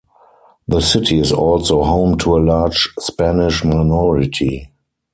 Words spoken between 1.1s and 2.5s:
is also home to a